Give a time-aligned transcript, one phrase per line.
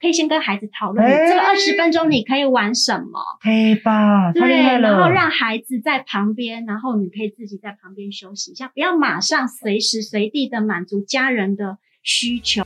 [0.00, 3.20] 可以先跟孩子讨论，哎这个二十分钟你可以玩什么？
[3.42, 4.32] 可以吧？
[4.32, 4.80] 太对。
[4.80, 12.64] 然后让孩子在旁边，然后你可以自己在旁边休息一下，不要马上随时随地的满足家人的需求。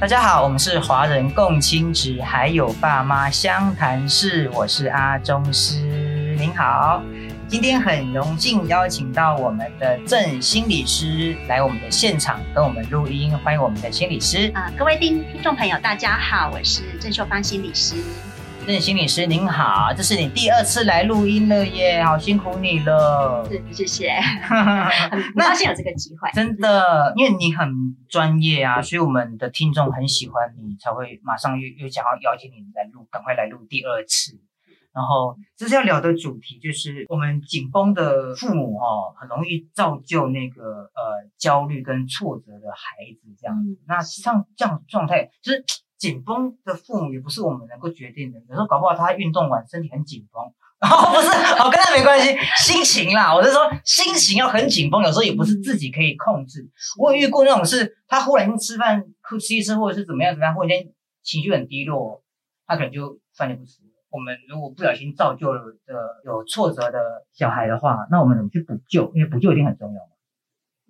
[0.00, 7.02] 大家好，我们是华人共亲职，还有爸妈相谈室，我是阿中师，您好。
[7.50, 14.52] 今天很荣幸邀请到我们的郑心理师来我们的现场跟我们录音，欢迎我们的心理师。
[14.54, 17.96] 啊、各位听听众朋友，大家好，我是郑秀芳心理师。
[18.64, 23.44] 郑心理师您好，这是你第二次来录音了耶，好辛苦你了。
[23.50, 24.64] 是，谢谢，很
[25.10, 26.30] 很高兴有这个机会。
[26.32, 27.68] 真的，因为你很
[28.08, 34.38] 专业啊，所以我们的听众很喜欢你，才会马上又又想要邀请你来录，赶快来录第二次。
[34.92, 43.70] 然后这是要聊的主题就是我们紧绷的父母哦，很容易造就那个呃焦虑跟挫折的孩子这样子。
[43.70, 45.64] 嗯那像这样状态，就是
[45.96, 48.40] 紧绷的父母也不是我们能够决定的。
[48.48, 50.42] 有时候搞不好他运动完身体很紧绷，
[50.80, 51.28] 哦不是，
[51.60, 56.68] 哦跟他没关系，心情啦，我是说心情要很紧绷，有时候也不是自己可以控制。
[56.98, 60.90] 我有遇过那种是，他忽然间吃饭哭吃一吃，或者是怎么样怎么样，忽然间
[61.22, 62.22] 情绪很低落，
[62.66, 63.89] 他可能就饭就不吃了。
[64.10, 69.12] 我们如果不小心造就了的有挫折的小孩的话，那我们怎么去补救？
[69.14, 70.10] 因为补救一定很重要嘛。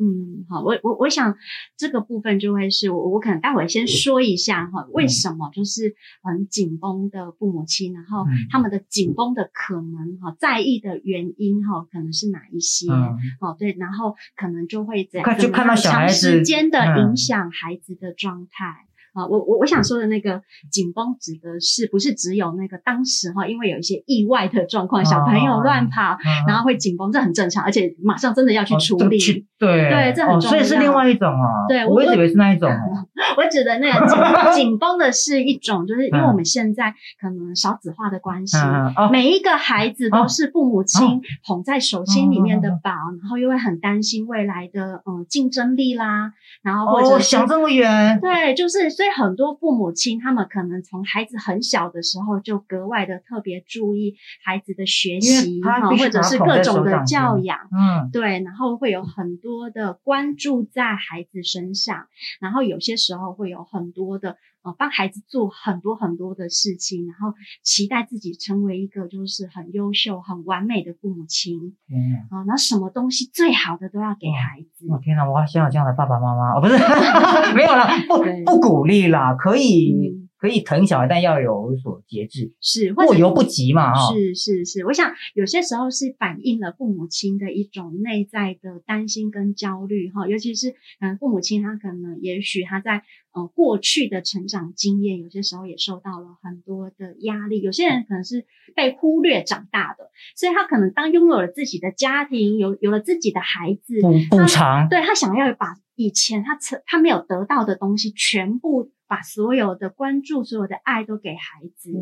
[0.02, 1.36] 嗯，好，我我我想
[1.76, 12.90] 这个部分就会是我我可能待会先说一下哈，为什么就是很紧绷的父母亲，然后嗯他们的紧绷的可能哈，在意的原因哈，可能是哪一些？
[12.90, 18.86] 嗯，哦，对，然后可能就会在看就看到小孩长子时间的嗯影响孩子的状态。
[19.12, 29.18] 啊，我我我想说的那个紧绷，指的是不是只有那个当时哈，因为有一些意外的状况，小朋友乱跑，嗯然后会紧绷，这很正常，而且马上真的要去哦处理。
[29.58, 31.66] 对对这很重要，所以是另外一种啊。
[31.68, 33.06] 对我我一直以为是那一种哦。
[33.36, 34.18] 我指的那个紧
[34.70, 42.90] 紧绷的是一种，就是因为嗯我们现在可能少子化的关系，嗯哦，每一个孩子都是父母亲捧在手心里面的哦宝，
[43.20, 48.18] 然后又会很担心未来的嗯竞争力啦，然后或者哦，想这么远。
[48.20, 57.58] 对，就是所以很多父母亲他们可能从孩子很小的时候就格外的特别注意孩子的学习哈，或者是各种的教养。
[57.72, 62.06] 嗯，对，然后会有很多的关注在孩子身上，
[62.40, 72.00] 然后有些时候会有很多的呃帮孩子做很多很多的事情，然后期待自己成为一个就是很优秀、很完美的父母亲天
[72.30, 72.38] 啊。
[72.40, 74.86] 啊，然后什么东西最好的都要给孩子。
[74.88, 76.74] 我天哪，我好想有这样的爸爸妈妈哦，不是，
[77.54, 93.02] 没有啦，不不鼓励啦，可以、嗯可以疼小孩，但要有所节制，是，过犹不及嘛，哈、是是是，我想有些时候是反映了父母亲的一种内在的担心跟焦虑哈，尤其是嗯父母亲他可能也许他在
[93.32, 111.92] 呃过去的成长经验，有些时候也受到了很多的压力，有些人可能是被忽略长大的，所以他可能当拥有了自己的家庭，有有了自己的孩子，补补偿，对他想要把以前他曾他没有得到的东西，全部把所有的关注、所有的爱都给孩子。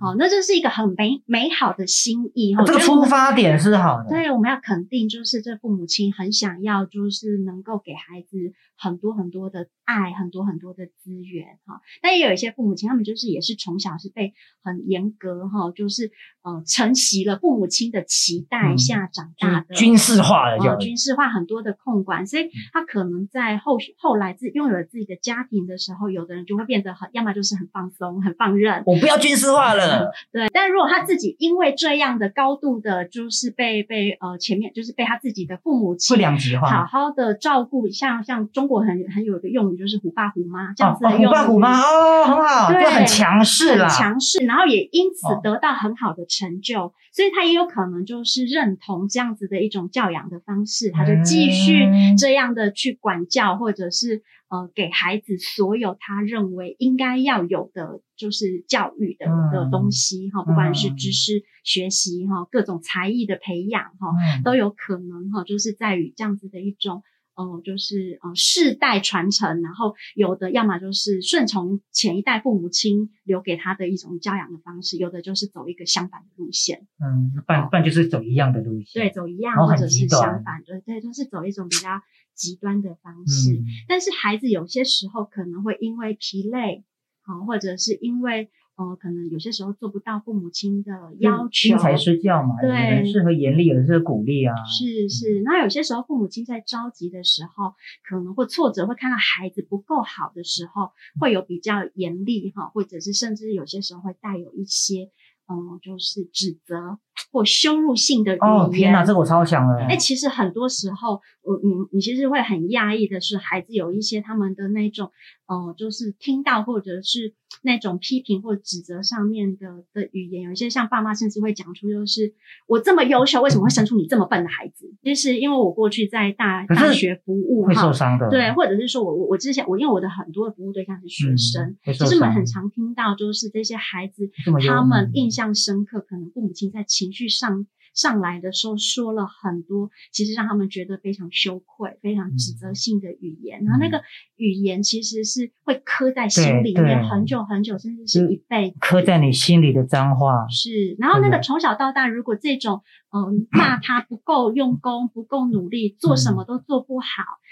[0.00, 2.64] 好，那这是一个很美美好的心意哈。
[2.64, 11.82] 这个出发点是好的，对，我们要肯定，就是这父母亲很想要，就是能够给孩子很多很多的爱，很多很多的资源哈。
[12.00, 14.32] 但也有一些父母亲，他们就是也是从小是被
[14.62, 16.10] 很严格哈，就是
[16.40, 19.74] 呃承袭了父母亲的期待嗯下长大的。
[19.74, 36.68] 军事化的军事化很多的控管，所以他可能在后后来自拥有了自己的家庭的时候，有的人就会变得很，要么就是很放松、很放任，我不要军事化了， 对，但如果他自己因为这样的高度的，就是被被呃前面就是被他自己的父母会亲两极化。
[36.68, 43.96] 好好的照顾，像像中国很很有一个用语就是虎爸虎妈这样子的用语，爸虎妈哦，很好，对很强势啦很。
[43.96, 54.22] 强势，然后也因此哦得到很好的成就，所以他也有可能就是认同这样子的一种教养的方式，他就继续嗯这样的去管教，或者是
[54.54, 67.02] 呃给孩子所有他认为应该要有的，就是教育的、嗯的东西哈，不管是嗯知识学习哈，各种才艺的培养哈，嗯都有可能哈，就是在于这样子的一种。
[67.34, 79.02] 呃，就是呃世代传承，然后有的要么就是顺从前一代父母亲留给他的一种教养的方式，有的就是走一个相反的路线，嗯，不然不然就是走一样的路线。
[79.02, 81.88] 对，走一样或者是相反对，对，都是走一种比较
[82.34, 83.52] 极端的方式。
[83.52, 86.84] 嗯，但是孩子有些时候可能会因为疲累，
[87.22, 94.52] 好、或者是因为呃，可能有些时候做不到父母亲的要求，因材施教嘛，对有适合严厉，有人适合鼓励啊。
[94.66, 100.90] 是是，那有些时候父母亲在着急的时候，可能会挫折，会看到孩子不够好的时候，
[101.20, 105.10] 会有比较严厉哈，或者是甚至有些时候会带有一些
[105.46, 106.98] 嗯，就是指责
[107.30, 108.50] 或羞辱性的语言。
[108.50, 109.84] 哦，天哪，这个我超想了。
[109.84, 115.12] 哎，其实很多时候，我你你其实会很讶异的是，孩子有一些他们的那种，
[115.46, 122.34] 呃，就是听到或者是那种批评或指责上面的的语言，有一些像爸妈甚至会讲出，就是
[122.66, 124.90] 我这么优秀，为什么会生出你这么笨的孩子？
[125.02, 128.30] 就是因为我过去在大大学服务会哈受伤的。
[128.30, 134.30] 对，或者是说我我我之前我因为我的很多的服务对象是学嗯生，其实我们很常听到就是这些孩子
[134.66, 144.02] 他们嗯印象深刻，可能父母亲在情绪上上来的时候说了很多，其实让他们觉得非常羞愧、非常指责性的语言，然后那个
[144.36, 148.76] 语言其实是会刻在心里面很久很久，甚至是一辈子。
[148.80, 150.46] 刻在你心里的脏话。
[150.48, 152.82] 是，然后那个从小到大，如果这种
[153.14, 157.06] 嗯骂 他不够用功、不够努力，做什么都做不好，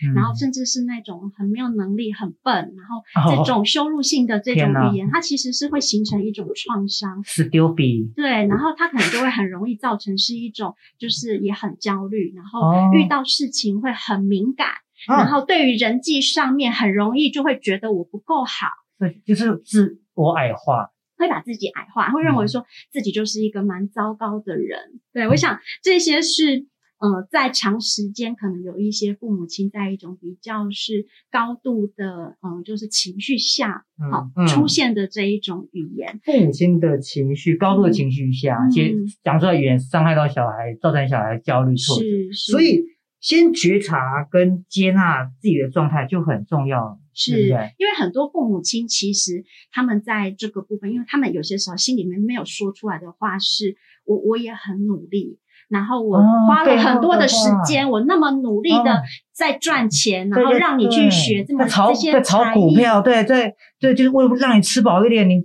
[0.05, 7.23] 嗯然后甚至是那种很没有能力、很笨，然后哦这种羞辱性的这种语言，它其实是会形成一种创伤。
[7.25, 14.69] 是丢比对，然后他可能就会很容易造成是一种，就是也很焦虑，然后哦遇到事情会很敏感，
[15.07, 18.67] 然后对于人际上面很容易就会觉得我不够好，
[18.99, 20.91] 对，就是自我矮化。
[21.17, 25.01] 会把自己矮化，会认为说自己就是一个蛮糟糕的人。
[25.13, 26.67] 对我想这些是。
[27.03, 38.95] 呃，在长时间可能有一些父母亲在一种比较是高度的，嗯、就是情绪下，好、嗯出现的这一种语言，父母亲的情绪，高度的情绪下，嗯其实
[39.25, 42.05] 讲出来语言伤害到小孩，造成小孩焦虑挫折。
[42.05, 42.85] 是是，所以，
[43.21, 47.49] 先觉察跟接纳自己的状态就很重要，是？
[47.79, 55.39] 因为很多父母亲其实他们在这个部分，因为他们有些时候心里面没有说出来的话是，我我也很努力，
[55.73, 57.49] 然后我哦花了很多的时。
[57.51, 59.03] 话间，我那么努力的哦
[59.33, 65.41] 在赚钱，然后让你去对学这么这些在炒股票，对对对，就是为了让你吃饱一点，你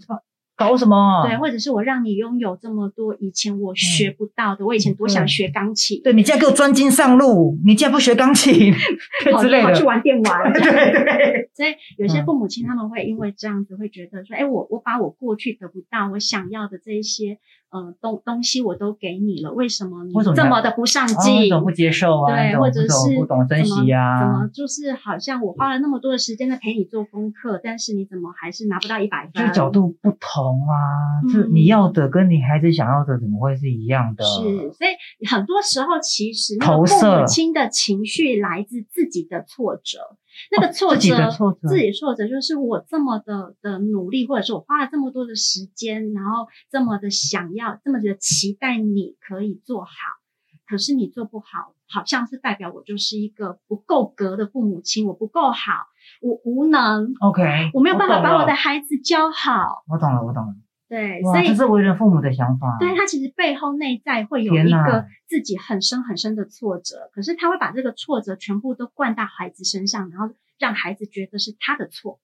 [0.57, 1.24] 搞什么？
[1.27, 8.73] 对，或者是我让你拥有这么多以前我学不到的，我以前多想学钢琴，对你竟然给我专精上路，你竟然不学钢琴
[9.31, 17.38] 跑之类的跑去，玩电玩， 对对，所以有些嗯父母亲他们会因为这样子会觉得说，哎、我我把我过去得不到我想要的这一些
[17.69, 21.40] 呃东东西我都给你了，为什么你这么的不上哦进？
[21.40, 22.34] 为什么不接受啊？
[22.34, 24.48] 对，或者是不懂珍惜呀怎么？
[24.54, 29.46] 就是好像我花了那么多的时间在陪你做功课，但是你怎么还是拿不到一百分？
[29.46, 34.24] 这角度不同啊，嗯这你要的跟你孩子想要的怎么会是一样的？
[34.24, 34.42] 是，
[34.72, 34.92] 所以
[35.25, 39.98] 很多时候其实那个父母亲的情绪来自自己的挫折，
[40.52, 49.92] 那个挫折，哦自己的挫折自己挫折就是我这么的的努力，或者是我花了这么多的时间，然后这么的想要，这么的期待你可以做好，
[50.68, 55.88] 可是你做不好，好像是代表我就是一个不够格的父母亲，我不够好，
[56.22, 60.54] 我无能，OK，我没有办法把我的孩子教好，我懂了，我懂了。
[60.89, 62.78] 对，所哇，以这是为人父母的想法。
[62.80, 72.19] 对他其实背后内在会有一个自己很深很深的挫折，可是他会把这个挫折全部都灌到孩子身上，然后让孩子觉得是他的错。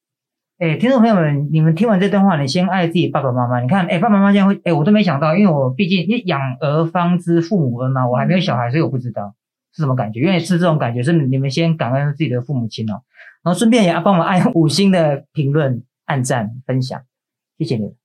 [0.59, 3.59] 哎，听众朋友们，你们听完这段话，你先爱自己爸爸妈妈。
[3.59, 9.35] 你看，哎，爸爸妈妈这样会，哎，我都没想到，因为我毕竟因为养儿方知父母恩嘛，我还没有小孩，所以我不知道
[9.73, 10.21] 是什么感觉。
[10.21, 13.01] 因为是这种感觉，是你们先感恩自己的父母亲哦，
[13.43, 17.01] 然后顺便也要帮我们按五星的评论、按赞、分享，
[17.57, 18.02] 谢谢你们。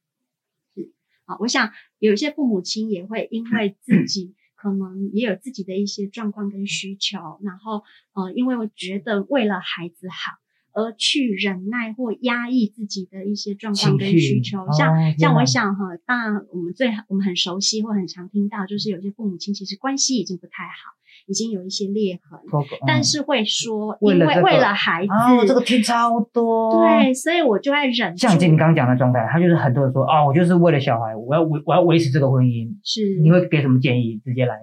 [1.28, 1.70] 啊，我想
[2.00, 10.38] 有一些父母亲也会因为自己可能也有自己的一些状况跟需求，然后呃，因为我觉得为了孩子好。
[10.74, 20.94] 而去忍耐或压抑自己的一些状况跟需求，哦像像我想哈，当然我们最我们很熟悉或很常听到，就是有些父母亲其实关系已经不太好，
[21.28, 22.40] 已经有一些裂痕，
[22.86, 26.72] 但是会说，因为为了孩子，啊，这个听超多。
[26.72, 28.26] 对，所以我就在忍住。
[28.26, 32.68] 像你刚刚讲的状态，他就是很多人说啊，我就是为了小孩，我要维我要维持这个婚姻。
[32.82, 34.20] 是你会给什么建议？
[34.24, 34.56] 直接来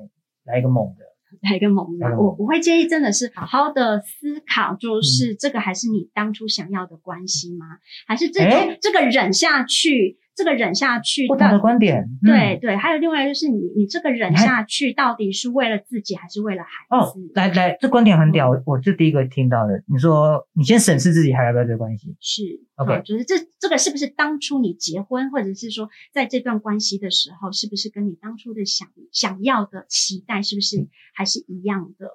[0.46, 1.06] 来一个猛的。
[1.42, 7.66] 来一个猛的，我我会建议真的是好好的思考，嗯就是这个还是你当初想要的关系吗？
[8.08, 12.02] 还是这诶种这个忍下去，这个忍下去不同的观点。
[12.02, 19.82] 嗯对对，还有另外就是你你这个忍下去到底是为了自己还是为了孩哦子？，来来，这观点很屌，我是第一个听到的。
[19.88, 22.16] 你说你先审视自己还要不要这个关系？
[22.20, 22.44] 是
[22.76, 32.10] OK 好就是这这个是不是当初你结婚，或者是说在这段关系的时候，是不是跟你当初的想想要的期待，是不是还是一样的？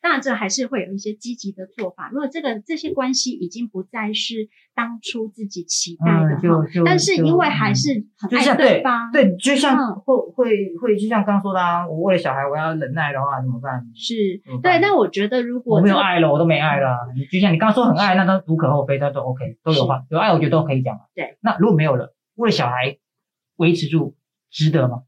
[0.00, 2.08] 当然这还是会有一些积极的做法。
[2.12, 13.84] 如果这个这些关系已经不再是当初自己期待的嗯，就哈，就但是因为还是很爱对对方，对，就像嗯会会会，就像刚刚说的啊，我为了小孩我要忍耐的话怎么办？
[13.94, 14.14] 是
[14.62, 14.80] 办对。
[14.80, 16.98] 但我觉得如果我没有爱了，我都没爱了啊。
[17.16, 21.00] 你就像你刚刚说很爱，那都无可厚非，那都 OK，都有话有爱，我觉得都可以讲嘛。
[21.14, 21.36] 对。
[21.40, 22.98] 那如果没有了，为了小孩
[23.56, 24.16] 维持住，
[24.50, 25.02] 值得吗？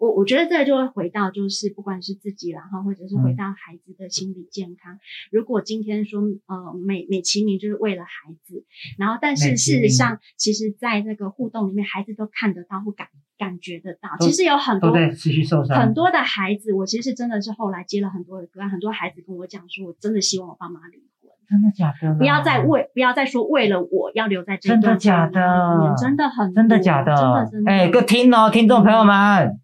[0.00, 4.98] 我我觉得这个就会回到，就是不管是自己然后，或者是嗯回到孩子的心理健康。
[5.30, 8.64] 如果今天说呃美美其名就是为了孩子，
[8.98, 14.08] 然后但是事实上，其实在那个互动里面，孩子都看得到或感感觉得到。
[14.20, 15.78] 其实有很多持续受伤。
[15.78, 22.14] 很多的孩子，我其实真的是后来接了很多的个案，很多孩子跟我讲说，我真的希望我爸妈离婚，真的假的？
[22.14, 27.14] 不要再为不要再说为了我要留在这真的假的真的很真的假的？
[27.14, 27.70] 真的真的。
[27.70, 29.60] 哎，各听哦，听众朋友们，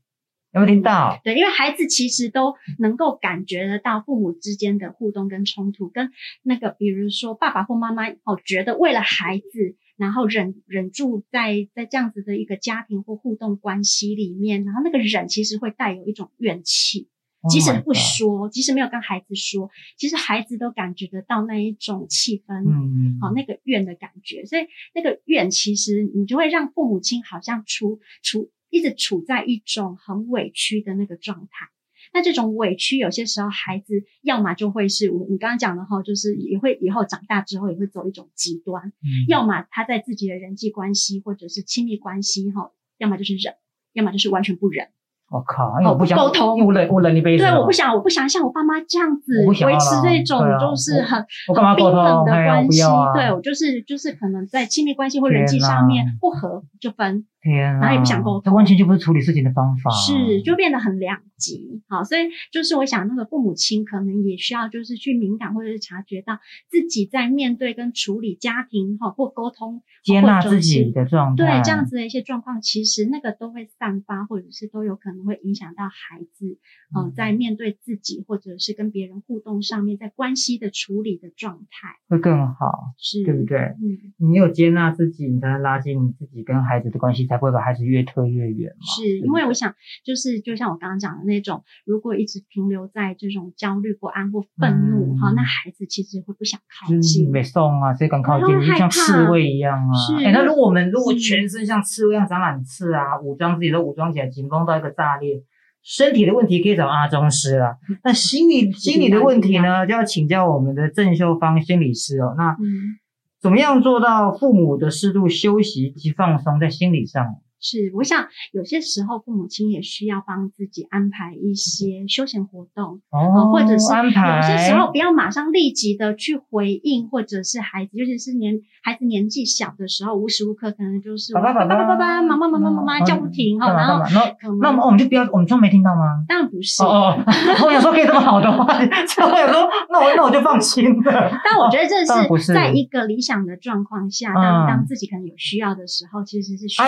[0.61, 1.21] 有没有听到？
[1.23, 6.11] 对，因为孩子其实都能够感觉得到父母之间的互动跟冲突，跟
[6.43, 17.09] 那个比如说爸爸或妈妈哦，觉得为了孩子，然后忍忍住在在这样子的一个家庭或互动关系里面，然后那个忍其实会带有一种怨气，
[17.51, 22.65] 即 Oh 使不说，即使没有跟孩子说，其实孩子都感觉得到那一种气氛。
[22.67, 24.63] 嗯，好、那个怨的感觉，所以
[24.95, 31.69] 那个怨其实你就会让父母亲好像处处一直处在一种很委屈的那个状态。
[32.13, 43.55] 那这种委屈，有些时候孩子要么就会是我你刚刚讲的哈，就是也会以后长大之后也会走一种极端，嗯要么他在自己的人际关系或者是亲密关系哈，要么就是忍，
[43.93, 44.89] 要么就是完全不忍。
[45.29, 49.65] 我靠，我不想沟通因为我忍我忍一辈子对，我不想，我不想像我爸妈这样子维持
[50.05, 52.83] 这种就是很我干嘛很冰沟通冷的关系。
[53.13, 59.91] 对我就是就是可能在亲密关系或人际上面不合就分，天啊，然后也不想沟通这完全就不是处理事情的方法。
[59.93, 61.83] 是就变得很两极。
[61.89, 66.39] 好，所以就是我想那个父母亲可能也需要就是去敏感或者是察觉到
[66.69, 71.45] 自己在面对跟处理家庭哈或沟通接纳自己的状态。
[71.45, 76.59] 对这样子的一些状况，其实那个都会散发，或者是都有可能会影响到孩子，
[76.97, 83.59] 嗯、嗯在面对自己或者是跟别人互动上面，在关系的处理的状态，会更好，是对不对？
[83.59, 88.85] 嗯，你有接纳自己，你才能拉近你自己跟孩子的关系，才不会把孩子越推越远嘛。
[88.97, 89.75] 是因为我想，
[90.05, 97.31] 就是就像我刚刚讲的那种，如果一直停留在这种焦虑、不安或愤怒，嗯哈、那孩子其实会不想靠近。
[97.31, 98.61] 没送啊，谁敢靠近？
[98.61, 99.93] 就像刺猬一样啊！
[99.95, 105.43] 是哎，那如果我们如果嗯全身像刺猬一样长满刺啊，武装自己都武装起来，紧绷到一个炸裂，
[105.83, 107.77] 身体的问题可以找阿中师啦。
[108.05, 112.35] 那心理 心理的问题呢，就要请教我们的郑秀芳心理师哦。
[112.37, 112.99] 那嗯，
[113.41, 117.41] 怎么样做到父母的适度休息及放松在心理上？
[117.61, 136.25] 是，我想有些时候父母亲也需要帮自己安排一些休闲活动，哦，或者是安排，有些时候不要马上立即的去回应，或者是孩子，尤其是年孩子年纪小的时候，无时无刻可能就是爸爸爸爸爸爸爸妈妈妈妈妈妈叫不停哈，然后那那我们就不要，我们装没听到吗？
[136.29, 137.25] 当然不是，哦哦，
[137.67, 141.13] 我想说可以这么好的话， 我想说，那我那我就放心了。
[141.43, 146.87] 但我觉得这是是在一个理想的状况下，嗯当当自己可能有需要的时候，其实是需要。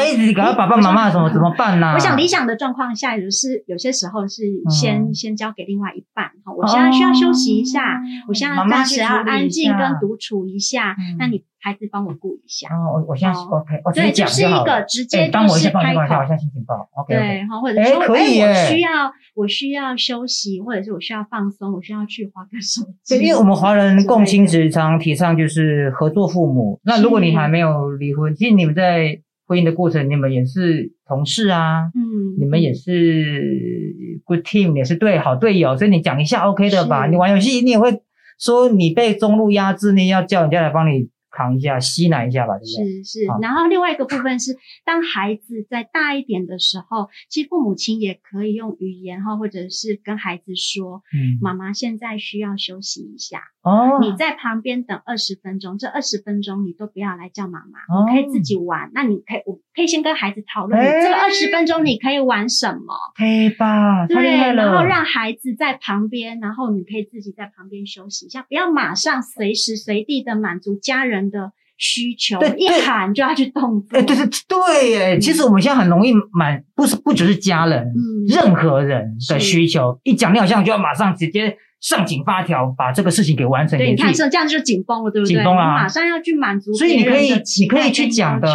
[0.59, 1.93] 爸爸妈妈怎么怎么办呢？
[1.95, 6.53] 我想理想的状况下，就是有些时候是先、嗯先交给另外一半哈。
[6.53, 12.75] 我现在需要休息一下，我现在暂时要安静跟独处一下，嗯那你孩子帮我顾一下。
[12.75, 14.63] 哦，我我现在哦 OK，我直对，接讲就是就好了。
[14.63, 16.27] 一个直哎接就是开电话一下，我口。
[16.27, 16.89] 现在心情不好。
[16.97, 18.91] OK，对，哈，或者哎说，哎，可以我需要，
[19.37, 23.17] 我需要休息，或者是我需要放松，我需要去划个手机。
[23.25, 26.81] 因为我们华人共亲职常提倡就是合作父母。
[26.83, 37.07] 那如果你还没有离婚，其实你们在婚姻的过程，你们也是同事啊，嗯，你们也是 good team，也是对好队友，所以你讲一下 OK 的吧。
[37.07, 38.03] 你玩游戏，你也会
[38.39, 43.03] 说你被中路压制，你要叫人家来帮你扛一下、吸奶一下吧，对不对？
[43.05, 58.91] 是是好，然后另外一个部分是，当孩子在大一点的时候，其实父母亲也可以用语言哈，或者是跟孩子说，嗯，妈妈现在需要休息一下，哦，你在旁边等二十分钟，这二十分钟你都不要来叫妈妈，哦你可以自己玩。
[58.93, 62.95] 那你可以，我可以先跟孩子讨论，这个二十分钟你可以玩什么？
[63.17, 64.07] 可以吧？
[64.09, 64.19] 对。
[64.59, 73.97] 然后让孩子在旁边，然后你可以自己在旁边休息一下，不要马上随时随地的满足家人的需求对，一喊就要去动作。
[73.97, 75.19] 哎，对对对哎！
[75.19, 83.79] 其实我们现在很容易满，不是不只是家人，嗯任何人的需求，一讲你好像就要马上直接上紧发条，把这个事情给完成。
[83.79, 85.37] 对，你看这这样就紧绷了，对不对？
[85.37, 88.49] 紧绷啊你马上要去满足所以你可以你可以去讲的，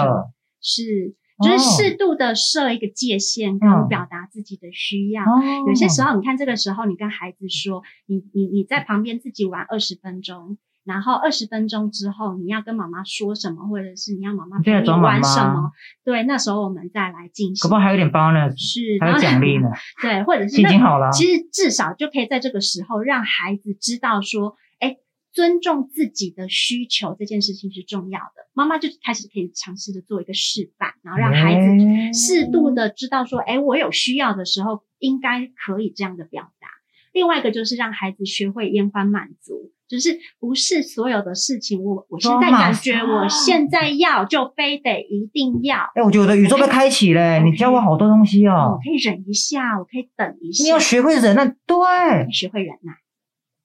[0.61, 5.23] 是，就是适度的设一个界限，跟表达自己的需要。
[5.65, 10.57] 有些时候，你看这个时候，你跟孩子说，你你你在旁边自己玩二十分钟。
[10.85, 15.71] 然后二十分钟之后，你要跟妈妈说什么，或者是你要妈妈陪你玩什么？
[16.03, 17.61] 对，那时候我们再来进行。
[17.61, 19.69] 可不还有点 bonus， 是还有奖励呢。
[20.01, 21.09] 对，或者是已经好了。
[21.11, 24.97] 其实至少就可以在这个时候让孩子知道说，哎，
[25.31, 28.43] 尊重自己的需求这件事情是重要的。
[28.53, 36.67] 妈妈就开始可以尝试的做一个示范，然后让孩子适度的知道说，哎，我有需要的时候应该可以这样的表达。
[37.13, 39.71] 另外一个就是让孩子学会延缓满足。
[39.93, 45.77] 就是不是所有的事情，我我现在感觉我现在要就非得一定要。
[45.93, 48.71] 哎，我觉得我的宇宙被开启了，你教我好多东西哦。
[48.73, 50.63] 我可以忍一下，我可以等一下。
[50.63, 52.93] 你要学会忍耐，对，学会忍耐，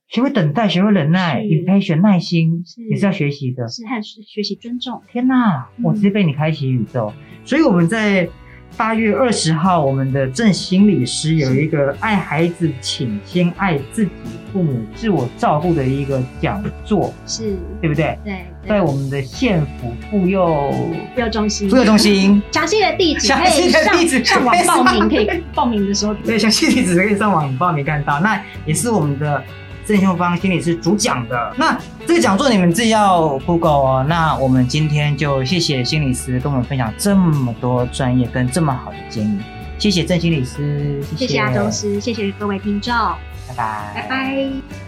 [0.08, 3.66] 学会等待，学会忍耐，你可以学耐心，也是要学习的。
[3.68, 5.02] 是还是学习尊重？
[5.10, 7.10] 天哪，我直接被你开启宇宙，
[7.44, 8.28] 所以我们在。
[8.76, 14.10] 八月二十号，我们的郑心理师有一个爱孩子，请先爱自己，
[14.52, 18.16] 父母自我照顾的一个讲座，是对不对？
[18.24, 20.70] 对，在我们的县府妇幼
[21.14, 28.20] 妇幼中心，妇幼中心 详细的地址，详细的地址上网报名可以报名的时候，对，详细地址可以上网报名看到。
[28.20, 29.42] 那也是我们的。
[29.88, 31.74] 郑秀芳心理师主讲的那
[32.06, 34.06] 这个讲座你们自己要 Google 哦。
[34.06, 39.38] 那我们今天就谢谢心理师跟我们分享这么多专业跟这么好的建议，
[39.78, 42.94] 谢谢郑心理师，谢谢阿周师，谢谢各位听众，
[43.48, 44.87] 拜拜，拜拜。